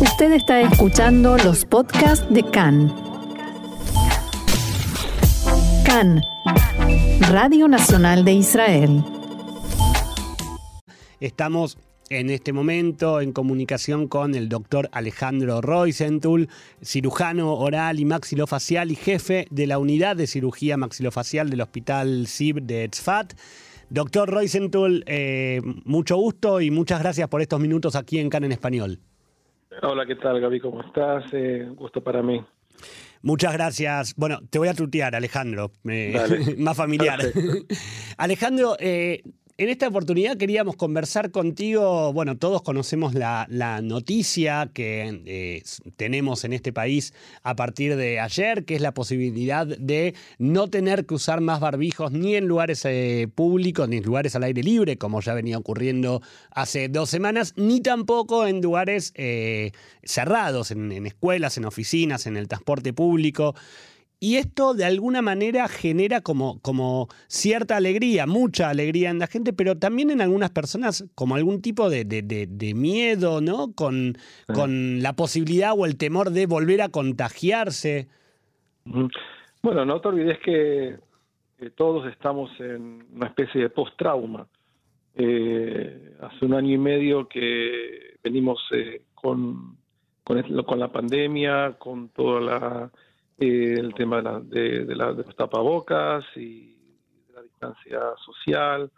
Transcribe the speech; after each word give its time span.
Usted 0.00 0.30
está 0.30 0.60
escuchando 0.60 1.36
los 1.38 1.64
podcasts 1.64 2.24
de 2.32 2.44
CAN. 2.44 2.94
CAN, 5.84 6.22
Radio 7.30 7.66
Nacional 7.66 8.24
de 8.24 8.32
Israel. 8.34 9.04
Estamos 11.18 11.78
en 12.10 12.30
este 12.30 12.52
momento 12.52 13.20
en 13.20 13.32
comunicación 13.32 14.06
con 14.06 14.36
el 14.36 14.48
doctor 14.48 14.88
Alejandro 14.92 15.60
Roisentul, 15.60 16.48
cirujano 16.80 17.54
oral 17.54 17.98
y 17.98 18.04
maxilofacial 18.04 18.92
y 18.92 18.94
jefe 18.94 19.48
de 19.50 19.66
la 19.66 19.80
unidad 19.80 20.14
de 20.14 20.28
cirugía 20.28 20.76
maxilofacial 20.76 21.50
del 21.50 21.62
Hospital 21.62 22.28
SIB 22.28 22.62
de 22.62 22.88
Tzfat. 22.88 23.34
Doctor 23.90 24.30
Roisentul, 24.30 25.02
eh, 25.08 25.60
mucho 25.84 26.16
gusto 26.18 26.60
y 26.60 26.70
muchas 26.70 27.00
gracias 27.00 27.28
por 27.28 27.42
estos 27.42 27.58
minutos 27.58 27.96
aquí 27.96 28.20
en 28.20 28.30
CAN 28.30 28.44
en 28.44 28.52
Español. 28.52 29.00
Hola, 29.82 30.06
¿qué 30.06 30.16
tal 30.16 30.40
Gaby? 30.40 30.60
¿Cómo 30.60 30.82
estás? 30.82 31.24
Eh, 31.32 31.68
gusto 31.74 32.02
para 32.02 32.22
mí. 32.22 32.44
Muchas 33.22 33.52
gracias. 33.52 34.14
Bueno, 34.16 34.40
te 34.48 34.58
voy 34.58 34.68
a 34.68 34.74
tutear, 34.74 35.14
Alejandro, 35.14 35.72
eh, 35.88 36.54
más 36.58 36.76
familiar. 36.76 37.20
Alejandro, 38.16 38.76
eh, 38.78 39.22
en 39.58 39.68
esta 39.68 39.88
oportunidad 39.88 40.36
queríamos 40.36 40.76
conversar 40.76 41.32
contigo, 41.32 42.12
bueno, 42.12 42.38
todos 42.38 42.62
conocemos 42.62 43.12
la, 43.14 43.48
noticia 43.82 44.70
que 44.72 45.22
eh, 45.26 45.62
tenemos 45.96 46.44
en 46.44 46.52
este 46.52 46.72
país 46.72 47.12
a 47.42 47.56
partir 47.56 47.96
de 47.96 48.20
ayer, 48.20 48.64
que 48.64 48.76
es 48.76 48.80
la 48.80 48.94
posibilidad 48.94 49.66
de 49.66 50.14
no 50.38 50.68
tener 50.68 51.06
que 51.06 51.14
usar 51.14 51.40
más 51.40 51.58
barbijos 51.58 52.12
ni 52.12 52.36
en 52.36 52.46
lugares 52.46 52.84
eh, 52.84 53.26
públicos, 53.34 53.88
ni 53.88 53.96
en 53.96 54.04
lugares 54.04 54.36
al 54.36 54.44
aire 54.44 54.62
libre, 54.62 54.96
como 54.96 55.20
ya 55.20 55.34
venía 55.34 55.58
ocurriendo 55.58 56.22
hace 56.52 56.88
dos 56.88 57.10
semanas, 57.10 57.54
ni 57.56 57.80
tampoco 57.80 58.46
en 58.46 58.62
lugares 58.62 59.12
eh, 59.16 59.72
cerrados, 60.04 60.70
en 60.70 61.04
escuelas, 61.04 61.56
en 61.56 61.64
oficinas, 61.64 62.26
en 62.26 62.36
el 62.36 62.46
transporte 62.46 62.92
público. 62.92 63.56
Y 64.20 64.36
esto 64.36 64.74
de 64.74 64.84
alguna 64.84 65.22
manera 65.22 65.68
genera 65.68 66.20
como, 66.22 66.60
como 66.60 67.06
cierta 67.28 67.76
alegría, 67.76 68.26
mucha 68.26 68.68
alegría 68.68 69.10
en 69.10 69.20
la 69.20 69.28
gente, 69.28 69.52
pero 69.52 69.78
también 69.78 70.10
en 70.10 70.20
algunas 70.20 70.50
personas 70.50 71.08
como 71.14 71.36
algún 71.36 71.62
tipo 71.62 71.88
de, 71.88 72.04
de, 72.04 72.74
miedo, 72.74 73.40
¿no? 73.40 73.72
Con, 73.74 74.16
con 74.52 75.02
la 75.02 75.12
posibilidad 75.12 75.72
o 75.76 75.86
el 75.86 75.96
temor 75.96 76.30
de 76.30 76.46
volver 76.46 76.82
a 76.82 76.88
contagiarse. 76.88 78.08
Bueno, 79.62 79.84
no 79.84 80.00
te 80.00 80.08
olvides 80.08 80.38
que, 80.40 80.96
todos 81.76 82.10
estamos 82.10 82.50
en 82.58 83.04
una 83.14 83.26
especie 83.26 83.62
de 83.62 83.70
post-trauma. 83.70 84.48
Eh, 85.14 86.12
hace 86.20 86.44
un 86.44 86.54
año 86.54 86.74
y 86.74 86.78
medio 86.78 87.28
que 87.28 88.16
venimos 88.22 88.60
eh, 88.72 89.02
con, 89.14 89.76
con, 90.24 90.42
con 90.64 90.78
la 90.78 90.92
pandemia, 90.92 91.76
con 91.78 92.08
toda 92.10 92.40
la 92.40 92.90
el 93.38 93.94
tema 93.94 94.16
de, 94.16 94.84
la, 94.94 95.12
de, 95.12 95.24
los 95.24 95.36
tapabocas 95.36 96.24
y 96.36 96.74
de 97.26 97.32
la 97.34 97.42
distancia 97.42 98.00
social. 98.24 98.90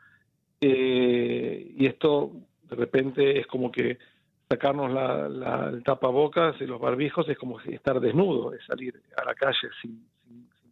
Eh, 0.61 1.73
y 1.77 1.87
esto 1.87 2.33
de 2.69 2.77
repente 2.77 3.39
es 3.39 3.47
como 3.47 3.71
que 3.71 3.99
sacarnos 4.49 4.93
la, 4.93 5.69
el 5.69 5.83
tapabocas 5.83 6.61
y 6.61 6.67
los 6.67 6.81
barbijos 6.81 7.29
es 7.29 7.39
como 7.39 7.61
estar 7.61 8.01
desnudo, 8.01 8.53
es 8.53 8.65
salir 8.67 9.01
a 9.17 9.25
la 9.25 9.35
calle 9.35 9.69
sin, 9.81 10.09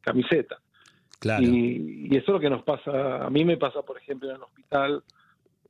camiseta. 0.00 0.58
Claro. 1.18 1.42
Y, 1.42 2.08
y, 2.10 2.16
eso 2.16 2.26
es 2.26 2.28
lo 2.28 2.40
que 2.40 2.50
nos 2.50 2.62
pasa, 2.62 3.24
a 3.24 3.30
mí 3.30 3.44
me 3.44 3.56
pasa, 3.56 3.82
por 3.82 3.98
ejemplo, 3.98 4.30
en 4.30 4.36
el 4.36 4.42
hospital, 4.42 5.02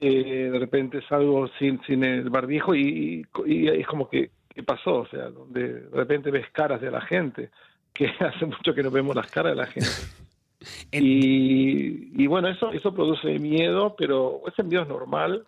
eh, 0.01 0.51
de 0.53 0.59
repente 0.59 1.01
salgo 1.09 1.49
sin, 1.59 1.81
sin 1.83 2.05
el 2.05 2.31
barbijo 2.31 2.75
y, 2.75 3.27
y, 3.47 3.69
es 3.69 3.87
como 3.87 4.09
que, 4.09 4.31
¿qué 4.55 4.63
pasó? 4.63 5.01
O 5.01 5.07
sea, 5.09 5.31
donde 5.31 5.81
de 5.83 5.97
repente 5.97 6.31
ves 6.31 6.47
caras 6.53 6.81
de 6.81 6.91
la 6.91 7.01
gente 7.01 7.51
que 7.92 8.06
hace 8.20 8.47
mucho 8.47 8.75
que 8.75 8.83
no 8.83 8.91
vemos 8.91 9.14
las 9.14 9.31
caras 9.31 9.53
de 9.53 9.56
la 9.56 9.67
gente. 9.67 9.89
y, 10.92 12.27
bueno, 12.27 12.48
eso, 12.48 12.73
eso 12.73 12.92
produce 12.92 13.39
miedo, 13.39 13.95
pero 13.96 14.42
ese 14.46 14.63
miedo 14.63 14.83
es 14.83 14.89
normal. 14.89 15.45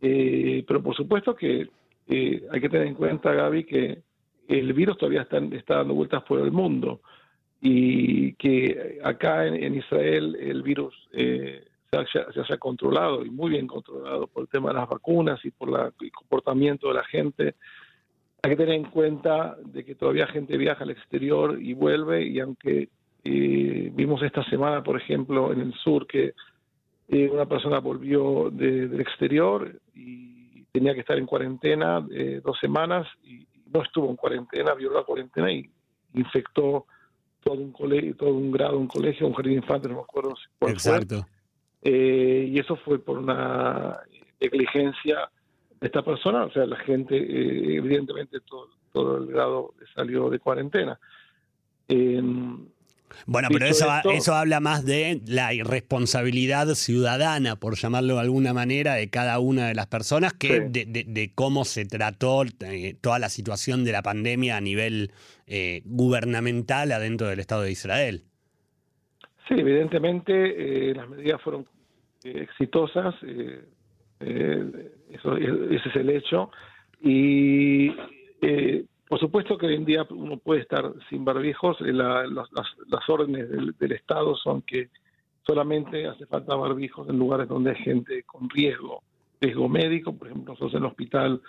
Eh, 0.00 0.64
pero 0.66 0.82
por 0.82 0.94
supuesto 0.94 1.34
que 1.34 1.68
eh, 2.08 2.46
hay 2.50 2.60
que 2.60 2.68
tener 2.68 2.86
en 2.86 2.94
cuenta, 2.94 3.32
Gaby, 3.32 3.64
que 3.64 4.02
el 4.48 4.72
virus 4.72 4.96
todavía 4.96 5.22
está, 5.22 5.38
está 5.38 5.76
dando 5.76 5.94
vueltas 5.94 6.22
por 6.22 6.40
el 6.40 6.50
mundo 6.50 7.00
y 7.60 8.32
que 8.34 8.98
acá 9.02 9.46
en, 9.46 9.74
Israel 9.74 10.36
el 10.40 10.62
virus 10.62 10.94
eh, 11.12 11.64
se, 11.90 11.96
haya, 11.96 12.32
se, 12.32 12.40
haya, 12.40 12.56
controlado 12.56 13.24
y 13.24 13.30
muy 13.30 13.50
bien 13.50 13.66
controlado 13.66 14.28
por 14.28 14.42
el 14.42 14.48
tema 14.48 14.68
de 14.68 14.76
las 14.76 14.88
vacunas 14.88 15.44
y 15.44 15.50
por 15.50 15.68
la, 15.68 15.92
el 16.00 16.12
comportamiento 16.12 16.88
de 16.88 16.94
la 16.94 17.04
gente 17.04 17.54
hay 18.42 18.50
que 18.50 18.56
tener 18.56 18.74
en 18.74 18.84
cuenta 18.84 19.56
de 19.64 19.84
que 19.84 19.94
todavía 19.94 20.26
gente 20.28 20.56
viaja 20.56 20.84
al 20.84 20.90
exterior 20.90 21.60
y 21.60 21.74
vuelve 21.74 22.24
y 22.24 22.38
aunque 22.40 22.88
eh, 23.24 23.90
vimos 23.92 24.22
esta 24.22 24.44
semana, 24.48 24.82
por 24.82 25.00
ejemplo, 25.00 25.52
en 25.52 25.60
el 25.60 25.74
sur 25.74 26.06
que 26.06 26.34
eh, 27.08 27.28
una 27.32 27.46
persona 27.46 27.80
volvió 27.80 28.48
del 28.50 29.00
exterior 29.00 29.80
y 29.94 30.62
tenía 30.72 30.94
que 30.94 31.00
estar 31.00 31.18
en 31.18 31.26
cuarentena 31.26 32.06
eh, 32.12 32.40
dos 32.44 32.58
semanas 32.60 33.08
y 33.24 33.46
no 33.72 33.82
estuvo 33.82 34.08
en 34.08 34.16
cuarentena, 34.16 34.74
violó 34.74 34.98
la 34.98 35.04
cuarentena 35.04 35.50
y 35.50 35.68
infectó 36.14 36.86
todo 37.42 37.56
un 37.56 37.72
colegio, 37.72 38.14
todo 38.16 38.34
un 38.34 38.52
grado, 38.52 38.78
un 38.78 38.88
colegio, 38.88 39.26
un 39.26 39.34
jardín 39.34 39.54
de 39.54 39.58
infantes, 39.58 39.90
no 39.90 39.96
me 39.96 40.02
acuerdo 40.02 40.34
cuál 40.58 40.72
Exacto. 40.72 41.26
y 41.82 42.58
eso 42.58 42.76
fue 42.76 42.98
por 42.98 43.18
una 43.18 43.98
negligencia 44.40 45.30
esta 45.80 46.02
persona, 46.02 46.44
o 46.44 46.50
sea, 46.50 46.66
la 46.66 46.76
gente, 46.76 47.16
eh, 47.16 47.76
evidentemente 47.76 48.40
todo, 48.40 48.68
todo, 48.92 49.18
el 49.18 49.26
grado 49.26 49.74
salió 49.94 50.28
de 50.30 50.38
cuarentena. 50.38 50.98
Em, 51.88 52.66
bueno, 53.26 53.48
pero 53.50 53.66
eso, 53.66 53.88
eso 54.12 54.34
habla 54.34 54.60
más 54.60 54.84
de 54.84 55.20
la 55.26 55.54
irresponsabilidad 55.54 56.66
ciudadana, 56.74 57.56
por 57.56 57.76
llamarlo 57.76 58.14
de 58.14 58.20
alguna 58.20 58.52
manera, 58.52 58.94
de 58.94 59.08
cada 59.08 59.38
una 59.38 59.68
de 59.68 59.74
las 59.74 59.86
personas, 59.86 60.34
que 60.34 60.60
de, 60.60 61.32
cómo 61.34 61.64
se 61.64 61.84
trató 61.84 62.44
eh, 62.60 62.96
toda 63.00 63.18
la 63.18 63.28
situación 63.28 63.84
de 63.84 63.92
la 63.92 64.02
pandemia 64.02 64.56
a 64.56 64.60
nivel 64.60 65.12
eh, 65.46 65.82
gubernamental 65.84 66.92
adentro 66.92 67.28
del 67.28 67.40
Estado 67.40 67.62
de 67.62 67.72
Israel. 67.72 68.24
Sí, 69.48 69.54
evidentemente 69.56 70.94
las 70.94 71.08
medidas 71.08 71.40
fueron 71.40 71.66
exitosas. 72.22 73.14
Eh, 74.20 74.90
eso, 75.10 75.36
ese 75.36 75.88
es 75.88 75.96
el 75.96 76.10
hecho. 76.10 76.50
Y 77.00 77.90
eh, 78.40 78.84
por 79.08 79.18
supuesto 79.18 79.56
que 79.56 79.66
hoy 79.66 79.74
en 79.74 79.84
día 79.84 80.06
uno 80.10 80.36
puede 80.36 80.60
estar 80.60 80.92
sin 81.08 81.24
barbijos. 81.24 81.80
Eh, 81.80 81.92
las, 81.92 82.28
las, 82.30 83.08
órdenes 83.08 83.48
del, 83.78 83.92
Estado 83.92 84.36
son 84.36 84.62
que 84.62 84.90
solamente 85.46 86.06
hace 86.06 86.26
falta 86.26 86.54
barbijos 86.54 87.08
en 87.08 87.18
lugares 87.18 87.48
donde 87.48 87.70
hay 87.70 87.76
gente 87.76 88.22
con 88.24 88.50
riesgo, 88.50 89.02
riesgo 89.40 89.68
médico. 89.68 90.14
Por 90.14 90.28
ejemplo, 90.28 90.52
nosotros 90.52 90.74
en 90.74 90.80
el 90.80 90.90
hospital, 90.90 91.40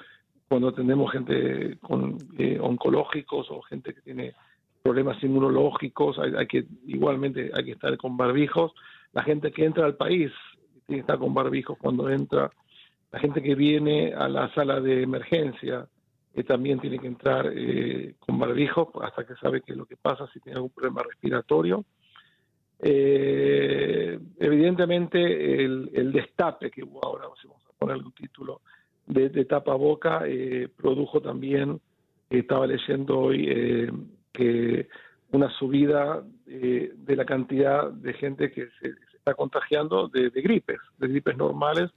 cuando 0.47 0.73
tenemos 0.73 1.11
gente 1.11 1.77
con 1.81 2.17
oncológicos 2.61 3.51
o 3.51 3.61
gente 3.61 3.93
que 3.93 4.01
tiene 4.01 4.33
problemas 4.81 5.21
inmunológicos, 5.21 6.17
hay, 6.19 6.31
hay, 6.37 6.47
que 6.47 6.65
igualmente 6.87 7.51
hay 7.53 7.65
que 7.65 7.71
estar 7.71 7.97
con 7.97 8.15
barbijos. 8.15 8.71
La 9.11 9.23
gente 9.23 9.51
que 9.51 9.65
entra 9.65 9.85
al 9.85 9.95
país 9.95 10.31
tiene 10.85 10.99
que 10.99 11.01
estar 11.01 11.19
con 11.19 11.33
barbijos 11.33 11.77
cuando 11.77 12.09
entra. 12.09 12.51
La 13.11 13.19
gente 13.19 13.41
que 13.41 13.55
viene 13.55 14.13
a 14.13 14.27
la 14.27 14.53
sala 14.53 14.79
de 14.79 15.03
emergencia 15.03 15.87
que 16.33 16.43
también 16.43 16.79
tiene 16.79 16.99
que 16.99 17.07
entrar 17.07 17.51
eh, 17.53 18.15
con 18.19 18.37
barbijos 18.37 18.89
hasta 19.01 19.25
que 19.25 19.35
sabe 19.35 19.61
qué 19.61 19.71
es 19.71 19.77
lo 19.77 19.85
que 19.85 19.97
pasa 19.97 20.27
si 20.31 20.39
tiene 20.39 20.57
algún 20.57 20.71
problema 20.71 21.01
respiratorio. 21.03 21.83
Eh, 22.79 24.17
evidentemente 24.39 25.63
el, 25.65 26.11
destape 26.13 26.69
que 26.69 26.83
hubo 26.83 27.03
ahora, 27.03 27.25
vamos 27.25 27.65
a 27.67 27.77
ponerle 27.77 28.03
un 28.03 28.13
título, 28.13 28.61
de, 29.07 29.29
de 29.29 29.45
tapaboca, 29.45 30.21
eh, 30.25 30.69
produjo 30.77 31.19
también, 31.19 31.81
estaba 32.29 32.67
leyendo 32.67 33.19
hoy, 33.19 33.91
que 34.31 34.87
una 35.31 35.49
subida 35.57 36.23
de 36.45 37.15
la 37.15 37.25
cantidad 37.25 37.89
de 37.91 38.13
gente 38.13 38.51
que 38.51 38.67
se, 38.79 38.93
está 39.19 39.33
contagiando 39.33 40.07
de, 40.07 40.29
gripes, 40.29 40.79
de 40.97 41.07
gripes 41.07 41.37
normales, 41.37 41.91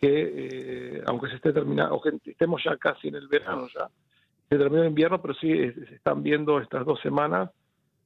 que 0.00 0.08
eh, 0.10 1.02
aunque 1.06 1.28
se 1.28 1.36
esté 1.36 1.52
terminando, 1.52 1.94
o 1.94 2.00
que 2.00 2.10
estemos 2.24 2.62
ya 2.64 2.76
casi 2.76 3.08
en 3.08 3.16
el 3.16 3.28
verano 3.28 3.68
ya, 3.74 3.88
se 4.48 4.58
terminó 4.58 4.82
el 4.82 4.88
invierno, 4.88 5.20
pero 5.20 5.34
sí 5.34 5.48
se 5.48 5.94
están 5.94 6.22
viendo 6.22 6.60
estas 6.60 6.84
dos 6.84 7.00
semanas 7.00 7.50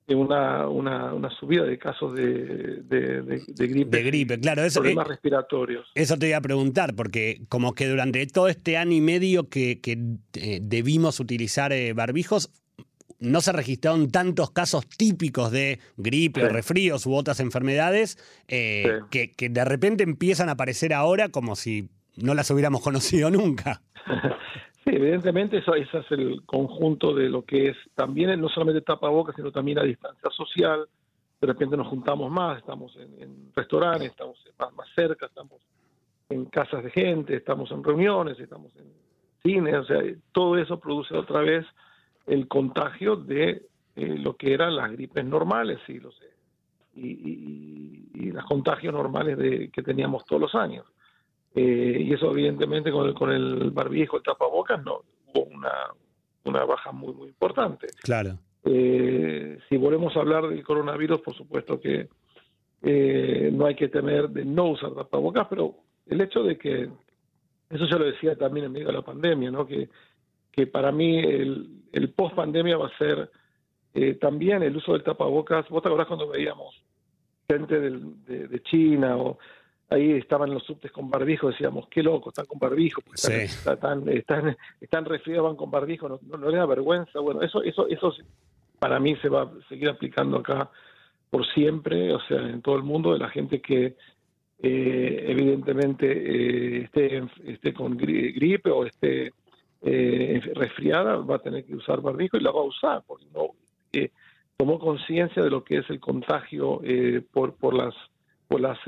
una, 0.08 0.69
una, 0.69 1.14
una 1.14 1.31
subida 1.31 1.64
de 1.64 1.79
casos 1.79 2.14
de, 2.14 2.82
de, 2.82 3.67
gripe. 3.67 3.96
De 3.96 4.02
gripe, 4.02 4.38
claro. 4.38 4.62
Eso, 4.62 4.81
problemas 4.81 5.08
respiratorios. 5.08 5.91
Eso 5.94 6.19
te 6.19 6.29
iba 6.29 6.37
a 6.37 6.43
preguntar, 6.43 6.94
porque 6.94 7.41
como 7.49 7.75
que 7.75 7.88
durante 7.88 8.26
todo 8.26 8.49
este 8.49 8.76
año 8.76 8.93
y 8.93 9.00
medio 9.00 9.49
que, 9.49 9.81
que 9.81 9.99
eh, 10.35 10.58
debimos 10.61 11.20
utilizar 11.20 11.73
eh, 11.73 11.94
barbijos, 11.94 12.50
no 13.20 13.40
se 13.40 13.52
registraron 13.52 14.11
tantos 14.11 14.50
casos 14.50 14.88
típicos 14.88 15.50
de 15.50 15.78
gripe 15.96 16.44
o 16.44 16.49
resfríos 16.49 17.06
u 17.06 17.14
otras 17.14 17.40
enfermedades 17.40 18.19
eh, 18.49 19.00
que, 19.11 19.49
de 19.49 19.64
repente 19.64 20.05
empiezan 20.05 20.49
a 20.49 20.52
aparecer 20.52 20.93
ahora 20.93 21.28
como 21.28 21.56
si 21.56 21.88
no 22.16 22.34
las 22.34 22.50
hubiéramos 22.50 22.81
conocido 22.84 23.31
nunca. 23.31 23.81
Sí, 24.84 24.90
evidentemente 24.94 25.56
eso, 25.56 25.75
ese 25.75 25.96
es 25.96 26.11
el 26.11 26.43
conjunto 26.44 27.14
de 27.14 27.31
lo 27.31 27.40
que 27.40 27.70
es 27.70 27.76
también 27.94 28.38
no 28.38 28.50
solamente 28.50 28.82
tapabocas, 28.82 29.34
sino 29.34 29.50
también 29.50 29.78
la 29.78 29.84
distancia 29.84 30.28
social. 30.28 30.87
De 31.40 31.46
repente 31.46 31.75
nos 31.75 31.87
juntamos 31.87 32.31
más, 32.31 32.58
estamos 32.58 32.94
en, 32.96 33.50
restaurantes, 33.56 34.10
estamos 34.10 34.37
más, 34.58 34.75
más 34.75 34.87
cerca, 34.94 35.25
estamos 35.25 35.62
en 36.28 36.44
casas 36.44 36.84
de 36.84 36.90
gente, 36.90 37.34
estamos 37.34 37.70
en 37.70 37.82
reuniones, 37.82 38.38
estamos 38.38 38.76
en 38.76 38.84
cines, 39.43 39.75
o 39.75 39.84
sea, 39.84 40.02
todo 40.32 40.58
eso 40.58 40.78
produce 40.78 41.17
otra 41.17 41.40
vez 41.40 41.64
el 42.26 42.49
contagio 42.49 43.17
de 43.17 43.67
eh, 43.97 44.19
lo 44.19 44.37
que 44.37 44.53
eran 44.53 44.76
las 44.76 44.91
gripes 44.93 45.25
normales 45.25 45.79
y 45.88 46.00
los 46.00 46.21
y, 46.97 48.09
y, 48.15 48.31
los 48.31 48.44
contagios 48.44 48.94
normales 48.94 49.37
de, 49.37 49.69
que 49.71 49.82
teníamos 49.82 50.25
todos 50.25 50.43
los 50.43 50.55
años. 50.55 50.87
Eh, 51.55 51.99
y 52.00 52.12
eso 52.12 52.31
evidentemente 52.31 52.93
con 52.93 53.09
el, 53.09 53.15
con 53.15 53.31
el 53.31 53.71
barbijo, 53.71 54.17
el 54.17 54.23
tapabocas, 54.23 54.82
no, 54.85 55.03
hubo 55.32 55.44
una, 55.44 55.73
una 56.44 56.65
baja 56.65 56.93
muy, 56.93 57.12
muy 57.12 57.29
importante. 57.29 57.88
Claro. 58.03 58.38
Eh, 58.65 59.59
si 59.69 59.77
volvemos 59.77 60.17
a 60.17 60.20
hablar 60.20 60.49
del 60.49 60.62
coronavirus, 60.62 61.20
por 61.20 61.35
supuesto 61.35 61.81
que 61.81 62.09
no 63.53 63.67
hay 63.67 63.75
que 63.75 63.88
temer 63.88 64.29
de 64.29 64.44
no 64.44 64.67
usar 64.70 64.94
tapabocas, 64.94 65.47
pero 65.49 65.75
el 66.06 66.20
hecho 66.20 66.43
de 66.43 66.59
que, 66.59 66.91
eso 67.70 67.87
ya 67.87 67.97
lo 67.97 68.05
decía 68.05 68.37
también 68.37 68.67
en 68.67 68.73
medio 68.73 68.88
de 68.88 68.93
la 68.93 69.03
pandemia, 69.03 69.50
¿no? 69.50 69.67
que, 69.67 69.88
que 70.55 70.67
para 70.67 70.93
mí 70.93 71.19
el, 71.19 71.69
el 71.93 72.11
post 72.11 72.35
pandemia 72.35 72.77
va 72.77 72.87
a 72.87 72.99
ser 72.99 73.31
eh, 73.95 74.15
también 74.15 74.62
el 74.62 74.77
uso 74.77 74.93
del 74.93 75.03
tapabocas. 75.03 75.69
¿Vos 75.69 75.83
te 75.83 75.89
acordás 75.89 76.09
cuando 76.09 76.29
veíamos 76.29 76.83
gente 77.49 77.79
de, 77.79 78.62
China 78.62 79.17
o 79.17 79.39
ahí 79.91 80.12
estaban 80.12 80.53
los 80.53 80.65
subtes 80.65 80.91
con 80.93 81.11
barbijo? 81.11 81.49
Decíamos, 81.49 81.89
qué 81.89 82.03
loco, 82.03 82.31
están 82.31 82.47
con 82.47 82.59
barbijo, 82.59 83.03
están, 83.12 84.09
están, 84.09 84.56
están, 84.81 85.05
resfriados, 85.05 85.47
van 85.49 85.56
con 85.56 85.71
barbijo, 85.71 86.09
no, 86.09 86.21
no, 86.23 86.51
da 86.51 86.67
vergüenza. 86.67 87.21
Bueno, 87.21 87.43
eso, 87.43 87.62
eso, 87.62 87.89
eso 87.89 88.15
para 88.79 88.99
mí 88.99 89.17
se 89.17 89.29
va 89.29 89.43
a 89.43 89.51
seguir 89.69 89.89
aplicando 89.89 90.39
acá 90.39 90.71
por 91.31 91.47
siempre, 91.53 92.12
o 92.15 92.21
sea, 92.21 92.39
en 92.39 92.62
todo 92.62 92.77
el 92.77 92.85
mundo, 92.85 93.12
de 93.12 93.19
la 93.19 93.29
gente 93.29 93.61
que 93.61 93.97
eh, 94.61 95.25
evidentemente 95.29 96.06
eh, 96.06 96.83
esté, 96.85 97.23
esté 97.45 97.75
con 97.75 97.97
gripe 97.97 98.71
o 98.71 98.87
esté 98.87 99.33
eh, 99.84 100.40
resfriada, 100.54 101.16
va 101.16 101.36
a 101.36 101.42
tener 101.42 101.64
que 101.64 101.75
usar 101.75 102.00
barbijo 102.00 102.36
y 102.36 102.40
la 102.40 102.50
va 102.50 102.60
a 102.60 102.64
usar, 102.64 103.02
porque 103.06 103.26
no 103.34 103.50
tomó 104.56 104.78
conciencia 104.78 105.42
de 105.42 105.50
lo 105.50 105.64
que 105.64 105.78
es 105.78 105.90
el 105.90 106.00
contagio 106.00 106.81
por, 107.32 107.54
por 107.54 107.75
las 107.75 107.94
por 108.48 108.60
las 108.60 108.78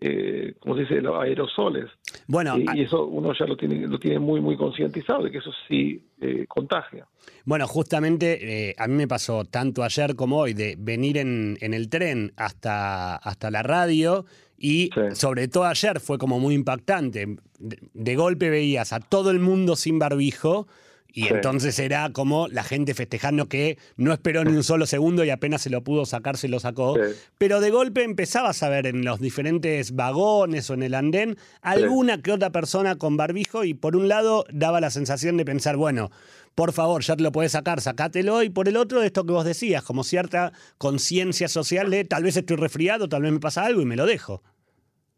eh, 0.00 0.54
como 0.60 0.74
se 0.74 0.82
dice, 0.82 1.00
los 1.00 1.22
aerosoles. 1.22 1.90
Bueno, 2.30 2.56
y, 2.56 2.82
eso 2.82 3.06
uno 3.06 3.32
ya 3.36 3.44
lo 3.44 3.56
tiene, 3.56 3.88
lo 3.88 3.98
tiene 3.98 4.20
muy, 4.20 4.40
muy 4.40 4.56
concientizado 4.56 5.24
de 5.24 5.32
que 5.32 5.38
eso 5.38 5.50
sí 5.66 6.00
eh, 6.20 6.44
contagia. 6.46 7.08
Bueno, 7.44 7.66
justamente 7.66 8.68
eh, 8.68 8.74
a 8.78 8.86
mí 8.86 8.94
me 8.94 9.08
pasó 9.08 9.44
tanto 9.44 9.82
ayer 9.82 10.14
como 10.14 10.38
hoy 10.38 10.54
de 10.54 10.76
venir 10.78 11.18
en, 11.18 11.58
en 11.60 11.74
el 11.74 11.88
tren 11.88 12.32
hasta, 12.36 13.16
hasta 13.16 13.50
la 13.50 13.64
radio 13.64 14.26
y 14.56 14.90
sobre 15.12 15.48
todo 15.48 15.64
ayer 15.64 15.98
fue 15.98 16.18
como 16.18 16.38
muy 16.38 16.54
impactante. 16.54 17.36
de 17.58 18.14
golpe 18.14 18.48
veías 18.48 18.92
a 18.92 19.00
todo 19.00 19.32
el 19.32 19.40
mundo 19.40 19.74
sin 19.74 19.98
barbijo 19.98 20.68
y 21.12 21.28
entonces 21.28 21.78
era 21.78 22.10
como 22.12 22.48
la 22.48 22.62
gente 22.62 22.94
festejando 22.94 23.46
que 23.46 23.78
no 23.96 24.12
esperó 24.12 24.44
ni 24.44 24.52
un 24.52 24.62
solo 24.62 24.86
segundo 24.86 25.24
y 25.24 25.30
apenas 25.30 25.62
se 25.62 25.70
lo 25.70 25.82
pudo 25.82 26.04
sacar, 26.04 26.36
se 26.36 26.48
lo 26.48 26.60
sacó. 26.60 26.96
Pero 27.38 27.60
de 27.60 27.70
golpe 27.70 28.02
empezabas 28.02 28.62
a 28.62 28.68
ver 28.68 28.86
en 28.86 29.04
los 29.04 29.20
diferentes 29.20 29.94
vagones 29.94 30.70
o 30.70 30.74
en 30.74 30.82
el 30.82 30.94
andén 30.94 31.36
alguna 31.62 32.22
que 32.22 32.32
otra 32.32 32.50
persona 32.50 32.96
con 32.96 33.16
barbijo 33.16 33.64
y 33.64 33.74
por 33.74 33.96
un 33.96 34.08
lado 34.08 34.44
daba 34.52 34.80
la 34.80 34.90
sensación 34.90 35.36
de 35.36 35.44
pensar, 35.44 35.76
bueno, 35.76 36.10
por 36.54 36.72
favor, 36.72 37.02
ya 37.02 37.16
te 37.16 37.22
lo 37.22 37.32
puedes 37.32 37.52
sacar, 37.52 37.80
sacátelo. 37.80 38.42
Y 38.42 38.50
por 38.50 38.68
el 38.68 38.76
otro, 38.76 39.02
esto 39.02 39.24
que 39.24 39.32
vos 39.32 39.44
decías, 39.44 39.82
como 39.82 40.04
cierta 40.04 40.52
conciencia 40.78 41.48
social 41.48 41.90
de 41.90 42.04
tal 42.04 42.24
vez 42.24 42.36
estoy 42.36 42.56
resfriado, 42.56 43.08
tal 43.08 43.22
vez 43.22 43.32
me 43.32 43.40
pasa 43.40 43.64
algo 43.64 43.80
y 43.80 43.86
me 43.86 43.96
lo 43.96 44.06
dejo. 44.06 44.42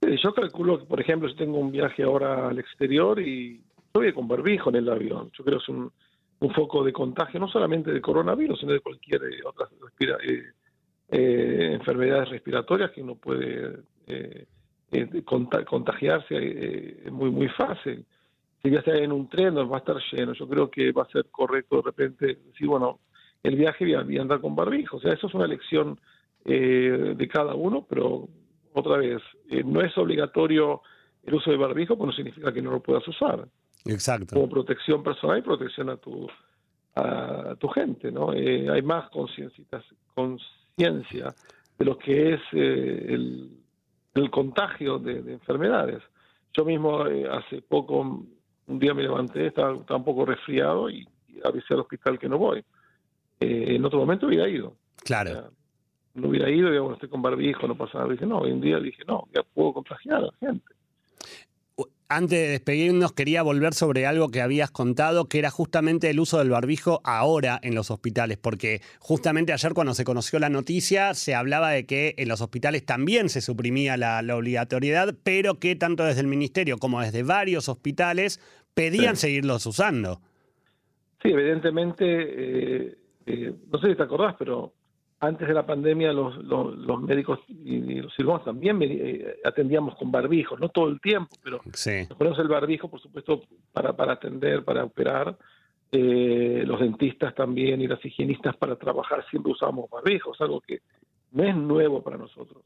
Yo 0.03 0.35
calculo 0.35 0.81
que, 0.81 0.87
por 0.87 1.01
ejemplo, 1.01 1.29
si 1.29 1.37
tengo 1.37 1.59
un 1.59 1.71
viaje 1.71 2.03
ahora 2.03 2.49
al 2.49 2.59
exterior 2.59 3.21
y 3.21 3.61
Estoy 3.95 4.15
con 4.15 4.27
barbijo 4.27 4.71
en 4.71 4.77
el 4.77 4.89
avión. 4.89 5.31
Yo 5.37 5.45
creo 5.45 5.59
que 5.59 5.65
es 5.65 5.69
un, 5.69 5.93
foco 6.55 6.83
de 6.83 6.95
contagio, 6.95 7.39
no 7.39 7.47
solamente 7.47 7.93
de 7.93 8.01
coronavirus, 8.01 8.59
sino 8.59 8.73
de 8.73 8.81
cualquier 8.81 9.23
eh, 9.25 9.41
otra 9.45 9.69
eh, 10.01 10.43
eh, 11.11 11.71
enfermedades 11.75 12.31
respiratorias 12.31 12.91
que 12.91 13.03
uno 13.03 13.17
puede 13.17 13.81
contagiarse 15.67 17.11
muy, 17.11 17.31
muy 17.31 17.49
fácil. 17.49 18.07
Si 18.63 18.71
ya 18.71 18.79
está 18.79 18.97
en 18.97 19.13
un 19.13 19.29
tren, 19.29 19.55
va 19.57 19.77
a 19.77 19.81
estar 19.81 19.99
lleno. 20.11 20.33
Yo 20.33 20.49
creo 20.49 20.71
que 20.71 20.91
va 20.91 21.03
a 21.03 21.13
ser 21.13 21.27
correcto 21.31 21.77
de 21.77 21.83
repente 21.83 22.27
decir, 22.47 22.69
bueno, 22.69 23.01
el 23.43 23.57
viaje 23.57 23.85
voy 23.85 24.17
andar 24.19 24.41
con 24.41 24.57
barbijo. 24.57 24.97
O 24.97 25.01
sea, 25.01 25.13
eso 25.13 25.27
es 25.27 25.35
una 25.35 25.45
elección 25.45 26.01
de 26.47 27.29
cada 27.31 27.55
uno, 27.55 27.87
pero 27.87 28.27
otra 28.73 28.97
vez, 28.97 29.21
no 29.67 29.83
es 29.83 29.97
obligatorio 29.99 30.81
el 31.25 31.35
uso 31.35 31.51
de 31.51 31.59
barbijo, 31.59 31.99
pues 31.99 32.07
no 32.07 32.13
significa 32.15 32.55
que 32.55 32.63
no 32.63 32.71
lo 32.71 32.81
puedas 32.81 33.07
usar. 33.07 33.47
Exacto. 33.85 34.35
Como 34.35 34.49
protección 34.49 35.03
personal 35.03 35.39
y 35.39 35.43
protección 35.43 35.91
a 35.91 35.97
tu, 35.97 36.29
a 36.95 37.55
tu 37.59 37.69
gente, 37.69 38.13
¿no? 38.13 38.33
Eh, 38.33 38.69
hay 38.71 38.83
más 38.83 39.11
conciencia 39.11 39.81
de 41.79 41.85
lo 41.85 41.99
que 41.99 42.35
es 42.35 42.41
eh, 42.53 43.07
el, 43.09 43.51
el, 44.15 44.31
contagio 44.31 44.99
de, 44.99 45.33
enfermedades. 45.33 46.03
Yo 46.53 46.65
mismo 46.65 47.07
eh, 47.07 47.27
hace 47.31 47.63
poco, 47.63 48.01
un 48.01 48.79
día 48.79 48.95
me 48.95 49.03
levanté, 49.03 49.47
estaba, 49.47 49.73
un 49.73 50.05
poco 50.05 50.25
resfriado 50.27 50.91
y, 50.91 51.09
avisé 51.45 51.75
al 51.75 51.81
hospital 51.81 52.21
que 52.21 52.29
no 52.29 52.39
voy. 52.39 52.65
en 53.41 53.85
otro 53.85 53.99
momento 53.99 54.27
hubiera 54.27 54.49
ido. 54.49 54.77
Claro. 55.03 55.51
no 56.15 56.29
hubiera 56.29 56.49
ido, 56.49 56.71
digamos, 56.71 56.93
estoy 56.93 57.09
con 57.09 57.21
barbijo, 57.21 57.67
no 57.67 57.75
pasa 57.75 57.99
nada. 57.99 58.13
Dije, 58.13 58.27
no, 58.27 58.39
hoy 58.39 58.53
un 58.53 58.61
día 58.61 58.79
dije, 58.79 59.03
no, 59.05 59.27
ya 59.35 59.43
puedo 59.43 59.73
contagiar 59.73 60.19
a 60.19 60.21
la 60.21 60.33
gente 60.39 60.73
antes 62.09 62.39
de 62.39 62.49
despedirnos, 62.49 63.13
quería 63.13 63.43
volver 63.43 63.75
sobre 63.75 64.07
algo 64.07 64.29
que 64.29 64.43
habías 64.43 64.71
contado, 64.71 65.29
que 65.29 65.39
era 65.39 65.51
justamente 65.51 66.11
el 66.11 66.21
uso 66.21 66.39
del 66.39 66.51
barbijo 66.51 67.01
ahora 67.05 67.59
en 67.63 67.75
los 67.75 67.91
hospitales, 67.91 68.39
porque 68.39 68.81
justamente 68.99 69.53
ayer 69.53 69.73
cuando 69.73 69.95
se 69.95 70.05
conoció 70.05 70.39
la 70.39 70.51
noticia 70.51 71.15
se 71.15 71.35
hablaba 71.35 71.71
de 71.71 71.87
que 71.87 72.15
en 72.19 72.29
los 72.29 72.41
hospitales 72.41 72.85
también 72.85 73.29
se 73.29 73.41
suprimía 73.41 73.97
la, 73.97 74.23
obligatoriedad, 74.37 75.15
pero 75.23 75.59
que 75.59 75.77
tanto 75.77 76.05
desde 76.05 76.21
el 76.21 76.27
ministerio 76.27 76.79
como 76.79 77.01
desde 77.01 77.23
varios 77.23 77.69
hospitales 77.69 78.41
pedían 78.75 79.17
seguirlos 79.17 79.65
usando. 79.67 80.21
Sí, 81.23 81.31
evidentemente, 81.31 82.05
eh, 82.05 82.99
eh, 83.27 83.55
no 83.71 83.79
sé 83.79 83.91
si 83.91 83.97
te 83.97 84.03
acordás, 84.03 84.35
pero 84.39 84.75
antes 85.23 85.47
de 85.47 85.55
la 85.55 85.65
pandemia 85.65 86.13
los, 86.13 86.37
los, 86.45 87.01
médicos 87.01 87.39
y, 87.49 88.01
los 88.01 88.13
cirujanos 88.17 88.45
también 88.45 88.81
eh, 88.83 89.37
atendíamos 89.45 89.95
con 89.95 90.11
barbijos, 90.11 90.59
no 90.59 90.69
todo 90.69 90.89
el 90.89 91.01
tiempo, 91.01 91.37
pero 91.41 91.61
nos 91.65 92.19
ponemos 92.19 92.39
el 92.41 92.49
barbijo, 92.49 92.91
por 92.91 93.01
supuesto, 93.01 93.43
para, 93.73 93.95
para 93.95 94.15
atender, 94.15 94.65
para 94.65 94.85
operar. 94.85 95.37
Eh, 95.93 96.65
los 96.67 96.81
dentistas 96.81 97.35
también 97.37 97.81
y 97.81 97.87
las 97.87 98.05
higienistas 98.05 98.57
para 98.57 98.75
trabajar 98.75 99.25
siempre 99.31 99.53
usamos 99.53 99.89
barbijos, 99.91 100.41
algo 100.41 100.61
que 100.61 100.81
no 101.31 101.45
es 101.45 101.55
nuevo 101.55 102.03
para 102.03 102.17
nosotros. 102.17 102.65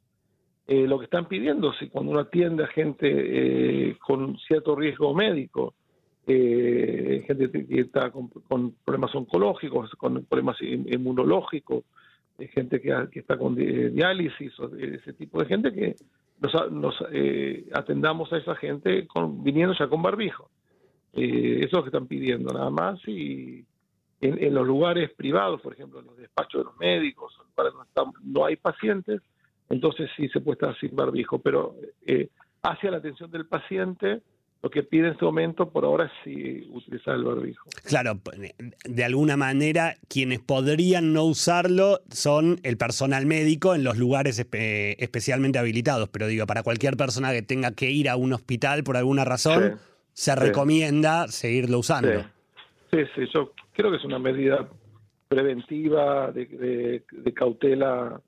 Eh, 0.66 0.86
lo 0.88 0.98
que 0.98 1.04
están 1.04 1.28
pidiendo, 1.28 1.74
si 1.74 1.88
cuando 1.88 2.12
uno 2.12 2.20
atiende 2.20 2.64
a 2.64 2.68
gente 2.68 3.98
con 3.98 4.38
cierto 4.38 4.74
riesgo 4.76 5.12
médico, 5.12 5.74
gente 6.26 7.50
que 7.50 7.80
está 7.80 8.10
con, 8.10 8.28
con, 8.28 8.72
problemas 8.82 9.14
oncológicos, 9.14 9.90
con 9.96 10.24
problemas 10.24 10.56
inmunológicos, 10.62 11.84
gente 12.52 12.80
que, 12.80 13.18
está 13.18 13.38
con 13.38 13.54
diálisis 13.54 14.58
o 14.60 14.74
ese 14.76 15.12
tipo 15.14 15.40
de 15.40 15.46
gente 15.46 15.72
que 15.72 15.96
nos, 16.70 16.94
eh, 17.12 17.68
atendamos 17.72 18.32
a 18.32 18.38
esa 18.38 18.54
gente 18.56 19.06
con, 19.06 19.42
viniendo 19.42 19.74
ya 19.78 19.88
con 19.88 20.02
barbijo. 20.02 20.50
Eh, 21.12 21.58
eso 21.60 21.66
es 21.66 21.72
lo 21.72 21.82
que 21.82 21.88
están 21.88 22.06
pidiendo 22.06 22.52
nada 22.52 22.70
más 22.70 23.00
y 23.08 23.64
en, 24.20 24.54
los 24.54 24.66
lugares 24.66 25.10
privados, 25.14 25.60
por 25.60 25.72
ejemplo, 25.72 26.00
en 26.00 26.06
los 26.06 26.16
despachos 26.16 26.60
de 26.60 26.64
los 26.64 26.76
médicos, 26.78 27.38
para 27.54 27.70
no, 27.70 28.12
no 28.22 28.44
hay 28.44 28.56
pacientes, 28.56 29.20
entonces 29.68 30.10
sí 30.16 30.28
se 30.28 30.40
puede 30.40 30.54
estar 30.54 30.78
sin 30.78 30.94
barbijo, 30.94 31.38
pero 31.38 31.74
eh, 32.06 32.28
hacia 32.62 32.90
la 32.90 32.98
atención 32.98 33.30
del 33.30 33.46
paciente 33.46 34.22
lo 34.66 34.70
que 34.70 34.82
pide 34.82 35.06
en 35.06 35.12
este 35.12 35.24
momento 35.24 35.70
por 35.70 35.84
ahora 35.84 36.06
es 36.06 36.12
sí 36.24 36.68
utilizar 36.72 37.14
el 37.14 37.22
barbijo. 37.22 37.68
Claro, 37.84 38.18
de 38.84 39.04
alguna 39.04 39.36
manera 39.36 39.94
quienes 40.08 40.40
podrían 40.40 41.12
no 41.12 41.22
usarlo 41.22 42.00
son 42.10 42.58
el 42.64 42.76
personal 42.76 43.26
médico 43.26 43.76
en 43.76 43.84
los 43.84 43.96
lugares 43.96 44.40
especialmente 44.40 45.60
habilitados, 45.60 46.08
pero 46.08 46.26
digo, 46.26 46.46
para 46.46 46.64
cualquier 46.64 46.96
persona 46.96 47.30
que 47.30 47.42
tenga 47.42 47.76
que 47.76 47.92
ir 47.92 48.08
a 48.08 48.16
un 48.16 48.32
hospital 48.32 48.82
por 48.82 48.96
alguna 48.96 49.24
razón, 49.24 49.78
se 50.14 50.34
recomienda 50.34 51.28
seguirlo 51.28 51.78
usando. 51.78 52.24
Sí. 52.90 53.04
sí. 53.14 53.22
yo 53.32 53.52
creo 53.72 53.92
que 53.92 53.98
es 53.98 54.04
una 54.04 54.18
medida 54.18 54.68
preventiva, 55.28 56.32
de, 56.32 57.04
cautela, 57.36 58.20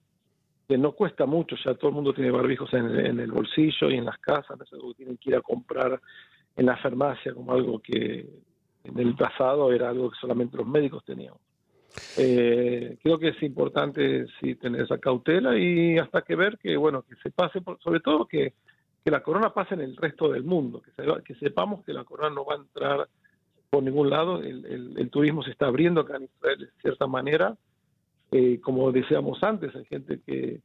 que 0.68 0.78
no 0.78 0.92
cuesta 0.92 1.26
mucho, 1.26 1.57
ya 1.64 1.75
todo 1.75 1.88
el 1.88 1.97
mundo 1.97 2.12
tiene 2.12 2.30
barbijos 2.30 2.73
en, 2.75 3.18
el 3.18 3.33
bolsillo 3.33 3.90
y 3.90 3.97
en 3.97 4.04
las 4.04 4.18
casas, 4.18 4.57
no 4.57 4.62
es 4.62 4.73
algo 4.73 4.90
que 4.90 4.99
tienen 4.99 5.16
que 5.16 5.30
ir 5.30 5.37
a 5.37 5.40
comprar 5.40 6.00
en 6.59 6.67
la 6.67 6.77
farmacia 6.77 7.33
como 7.33 7.53
algo 7.53 7.79
que 7.79 8.29
en 8.83 8.99
el 8.99 9.15
pasado 9.15 9.73
era 9.73 9.88
algo 9.88 10.11
que 10.11 10.19
solamente 10.21 10.57
los 10.57 10.67
médicos 10.67 11.05
tenían. 11.05 11.35
Eh, 12.17 12.99
creo 13.03 13.19
que 13.19 13.29
es 13.29 13.43
importante 13.43 14.27
sí 14.41 14.57
tener 14.57 14.83
esa 14.83 14.99
cautela 14.99 15.57
y 15.57 15.99
hasta 15.99 16.23
que 16.23 16.35
ver 16.37 16.59
que 16.59 16.77
bueno 16.77 17.03
que 17.03 17.15
se 17.23 17.31
pase 17.31 17.61
por, 17.61 17.81
sobre 17.81 18.00
todo 18.00 18.27
que, 18.27 18.55
que 19.05 19.11
la 19.11 19.23
corona 19.23 19.55
pase 19.55 19.75
en 19.75 19.81
el 19.81 19.97
resto 19.97 20.29
del 20.29 20.45
mundo 20.45 20.83
que, 20.83 20.91
que 21.25 21.35
sepamos 21.37 21.85
que 21.85 21.93
la 21.93 22.05
corona 22.05 22.35
no 22.35 22.45
va 22.45 22.55
a 22.55 22.59
entrar 22.59 23.09
por 23.71 23.83
ningún 23.83 24.11
lado 24.11 24.43
el, 24.43 24.95
el, 24.97 25.11
turismo 25.11 25.43
se 25.43 25.50
está 25.50 25.67
abriendo 25.67 26.03
acá 26.03 26.17
en 26.17 26.25
Israel 26.25 26.59
de 26.59 26.83
cierta 26.83 27.07
manera 27.07 27.57
eh, 28.33 28.61
como 28.61 28.93
decíamos 28.93 29.43
antes 29.43 29.75
hay 29.75 29.85
gente 29.87 30.21
que, 30.25 30.61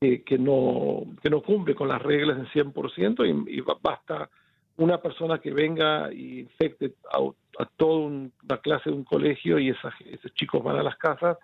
que, 0.00 0.38
no 0.38 1.04
que 1.22 1.30
no 1.30 1.42
cumple 1.42 1.74
con 1.74 1.88
las 1.88 2.02
reglas 2.02 2.38
en 2.38 2.72
100% 2.72 3.46
y, 3.46 3.58
y 3.58 3.60
basta 3.82 4.28
una 4.78 4.98
persona 4.98 5.38
que 5.38 5.52
venga 5.52 6.12
y 6.12 6.40
infecte 6.40 6.94
a, 7.12 7.64
toda 7.76 8.06
una 8.06 8.58
clase 8.62 8.90
de 8.90 8.96
un 8.96 9.04
colegio 9.04 9.58
y 9.58 9.70
esos 9.70 9.92
chicos 10.34 10.62
van 10.62 10.76
a 10.76 10.82
las 10.82 10.96
casas 10.96 11.38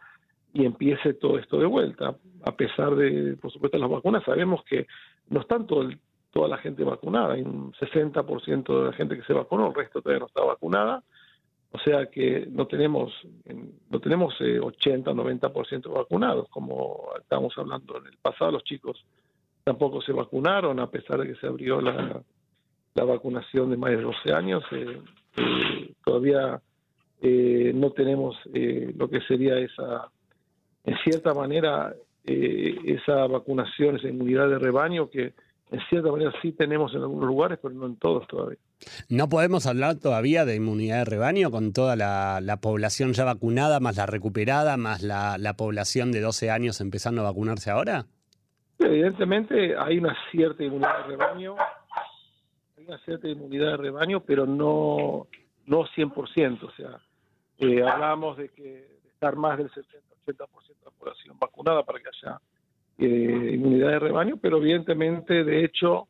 y 0.52 0.66
empiece 0.66 1.14
todo 1.14 1.38
esto 1.38 1.58
de 1.58 1.66
vuelta. 1.66 2.14
A 2.44 2.52
pesar 2.52 2.94
de, 2.94 3.36
por 3.40 3.50
supuesto, 3.50 3.78
las 3.78 3.88
vacunas, 3.88 4.22
sabemos 4.24 4.62
que 4.64 4.86
no 5.30 5.40
están 5.40 5.66
toda 5.66 6.48
la 6.48 6.58
gente 6.58 6.84
vacunada. 6.84 7.34
Hay 7.34 7.42
un 7.42 7.72
60% 7.72 8.78
de 8.78 8.84
la 8.84 8.92
gente 8.92 9.16
que 9.16 9.24
se 9.24 9.32
vacunó, 9.32 9.68
el 9.68 9.74
resto 9.74 10.02
todavía 10.02 10.20
no 10.20 10.26
está 10.26 10.42
vacunada. 10.42 11.02
O 11.74 11.78
sea 11.78 12.04
que 12.10 12.46
no 12.50 12.66
tenemos, 12.66 13.10
no 13.88 13.98
tenemos 13.98 14.34
80, 14.38 15.10
eh, 15.10 15.14
90% 15.14 15.90
vacunados, 15.90 16.46
como 16.50 17.08
estábamos 17.18 17.56
hablando 17.56 17.96
en 17.96 18.08
el 18.08 18.18
pasado. 18.18 18.52
Los 18.52 18.64
chicos 18.64 19.02
tampoco 19.64 20.02
se 20.02 20.12
vacunaron, 20.12 20.78
a 20.80 20.90
pesar 20.90 21.20
de 21.20 21.28
que 21.28 21.36
se 21.36 21.46
abrió 21.46 21.80
la, 21.80 22.22
la 22.94 23.04
vacunación 23.04 23.70
de 23.70 23.76
más 23.76 23.90
de 23.90 24.02
12 24.02 24.32
años. 24.32 24.62
Eh, 24.72 25.00
eh, 25.36 25.92
todavía 26.04 26.60
eh, 27.20 27.72
no 27.74 27.90
tenemos 27.92 28.36
lo 28.52 29.08
que 29.08 29.20
sería 29.22 29.58
esa, 29.58 30.10
en 30.84 30.96
cierta 31.04 31.34
manera, 31.34 31.94
esa 32.24 33.26
vacunación, 33.26 33.96
esa 33.96 34.08
inmunidad 34.08 34.48
de 34.48 34.58
rebaño 34.58 35.10
que 35.10 35.34
en 35.70 35.80
cierta 35.88 36.10
manera 36.10 36.32
sí 36.42 36.52
tenemos 36.52 36.94
en 36.94 37.00
algunos 37.00 37.26
lugares, 37.26 37.58
pero 37.62 37.74
no 37.74 37.86
en 37.86 37.96
todos 37.96 38.26
todavía. 38.28 38.58
¿No 39.08 39.28
podemos 39.30 39.66
hablar 39.66 39.96
todavía 39.96 40.44
de 40.44 40.56
inmunidad 40.56 40.98
de 40.98 41.04
rebaño 41.06 41.50
con 41.50 41.72
toda 41.72 41.96
la, 41.96 42.58
población 42.60 43.14
ya 43.14 43.24
vacunada, 43.24 43.80
más 43.80 43.96
la 43.96 44.04
recuperada, 44.04 44.76
más 44.76 45.02
la, 45.02 45.38
la 45.38 45.54
población 45.54 46.12
de 46.12 46.20
12 46.20 46.50
años 46.50 46.80
empezando 46.82 47.22
a 47.22 47.24
vacunarse 47.24 47.70
ahora? 47.70 48.04
Evidentemente 48.78 49.74
hay 49.78 49.98
una 49.98 50.14
cierta 50.30 50.62
inmunidad 50.62 50.98
de 50.98 51.16
rebaño, 51.16 51.54
una 52.86 52.98
cierta 52.98 53.28
inmunidad 53.28 53.72
de 53.72 53.76
rebaño, 53.76 54.20
pero 54.20 54.46
no, 54.46 55.26
no 55.66 55.84
100%. 55.84 56.62
O 56.62 56.70
sea, 56.72 57.00
eh, 57.58 57.82
hablamos 57.82 58.36
de 58.36 58.48
que 58.50 58.98
estar 59.06 59.36
más 59.36 59.58
del 59.58 59.70
70-80% 59.70 60.26
de 60.26 60.34
la 60.84 60.90
población 60.90 61.38
vacunada 61.38 61.82
para 61.84 62.00
que 62.00 62.08
haya 62.08 62.40
eh, 62.98 63.52
inmunidad 63.54 63.90
de 63.90 63.98
rebaño, 63.98 64.36
pero 64.36 64.58
evidentemente, 64.58 65.44
de 65.44 65.64
hecho, 65.64 66.08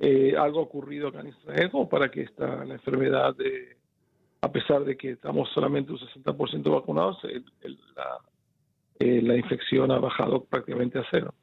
eh, 0.00 0.34
algo 0.36 0.60
ha 0.60 0.62
ocurrido 0.62 1.08
acá 1.08 1.20
en 1.20 1.28
Israel 1.28 1.70
como 1.70 1.88
para 1.88 2.10
que 2.10 2.22
esta, 2.22 2.64
la 2.64 2.74
enfermedad, 2.74 3.34
de, 3.36 3.76
a 4.40 4.50
pesar 4.50 4.84
de 4.84 4.96
que 4.96 5.12
estamos 5.12 5.48
solamente 5.52 5.92
un 5.92 5.98
60% 5.98 6.70
vacunados, 6.72 7.18
la, 7.96 8.18
la 8.98 9.36
infección 9.36 9.90
ha 9.90 9.98
bajado 9.98 10.44
prácticamente 10.44 10.98
a 10.98 11.04
cero. 11.10 11.34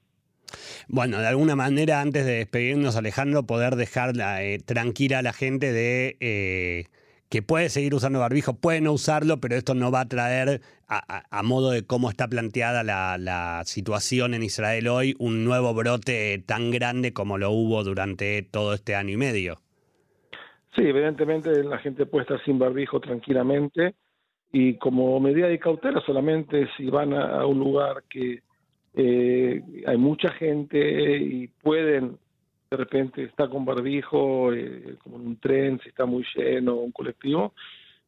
Bueno, 0.87 1.19
de 1.19 1.27
alguna 1.27 1.55
manera, 1.55 2.01
antes 2.01 2.25
de 2.25 2.33
despedirnos, 2.33 2.95
Alejandro, 2.95 3.43
poder 3.43 3.75
dejar 3.75 4.13
eh, 4.17 4.59
tranquila 4.65 5.19
a 5.19 5.21
la 5.21 5.33
gente 5.33 5.71
de 5.71 6.17
eh, 6.19 6.85
que 7.29 7.41
puede 7.43 7.69
seguir 7.69 7.93
usando 7.93 8.19
barbijo, 8.19 8.55
puede 8.55 8.81
no 8.81 8.91
usarlo, 8.91 9.39
pero 9.39 9.55
esto 9.55 9.75
no 9.75 9.91
va 9.91 10.01
a 10.01 10.07
traer, 10.07 10.61
a, 10.87 11.43
modo 11.43 11.69
de 11.69 11.85
cómo 11.85 12.09
está 12.09 12.27
planteada 12.27 12.83
la, 12.83 13.61
situación 13.65 14.33
en 14.33 14.41
Israel 14.41 14.87
hoy, 14.87 15.15
un 15.19 15.45
nuevo 15.45 15.73
brote 15.75 16.43
tan 16.45 16.71
grande 16.71 17.13
como 17.13 17.37
lo 17.37 17.51
hubo 17.51 17.83
durante 17.83 18.41
todo 18.41 18.73
este 18.73 18.95
año 18.95 19.13
y 19.13 19.17
medio. 19.17 19.59
Sí, 20.75 20.81
evidentemente 20.81 21.63
la 21.63 21.77
gente 21.77 22.05
puede 22.07 22.23
estar 22.23 22.43
sin 22.43 22.57
barbijo 22.57 22.99
tranquilamente 22.99 23.95
y 24.51 24.77
como 24.77 25.19
medida 25.19 25.47
de 25.47 25.59
cautela 25.59 26.01
solamente 26.05 26.67
si 26.75 26.89
van 26.89 27.13
a 27.13 27.45
un 27.45 27.59
lugar 27.59 28.03
que 28.09 28.39
eh, 29.01 29.63
hay 29.87 29.97
mucha 29.97 30.29
gente 30.33 31.17
y 31.17 31.47
pueden 31.47 32.17
de 32.69 32.77
repente 32.77 33.23
estar 33.23 33.49
con 33.49 33.63
barbijo, 33.63 34.51
eh, 34.51 34.97
como 35.01 35.15
en 35.15 35.27
un 35.27 35.39
tren, 35.39 35.79
si 35.81 35.87
está 35.87 36.05
muy 36.05 36.25
lleno, 36.35 36.75
un 36.75 36.91
colectivo, 36.91 37.53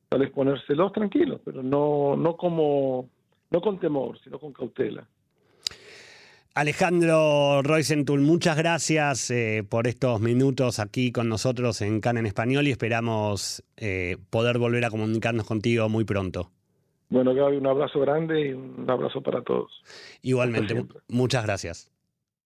tal 0.10 0.20
vez 0.20 0.32
ponérselos 0.32 0.92
tranquilos, 0.92 1.40
pero 1.46 1.64
no, 1.64 2.18
no 2.18 2.36
como, 2.36 3.10
no 3.52 3.62
con 3.62 3.80
temor, 3.80 4.20
sino 4.22 4.38
con 4.38 4.52
cautela. 4.52 5.08
Alejandro 6.56 7.62
Roycentul, 7.62 8.20
muchas 8.20 8.58
gracias 8.58 9.32
eh, 9.32 9.64
por 9.68 9.88
estos 9.88 10.20
minutos 10.20 10.80
aquí 10.80 11.14
con 11.14 11.30
nosotros 11.30 11.82
en 11.82 12.02
CAN 12.02 12.18
en 12.18 12.26
Español 12.26 12.68
y 12.68 12.72
esperamos 12.72 13.64
poder 14.30 14.58
volver 14.58 14.84
a 14.84 14.90
comunicarnos 14.90 15.48
contigo 15.48 15.88
muy 15.88 16.04
pronto. 16.04 16.52
Bueno, 17.12 17.34
Gaby, 17.34 17.58
un 17.58 17.68
abrazo 17.68 18.00
grande 18.00 18.48
y 18.48 18.54
un 18.54 18.90
abrazo 18.90 19.22
para 19.22 19.42
todos. 19.44 19.70
Igualmente, 20.22 20.86
muchas 21.10 21.44
gracias. 21.44 21.92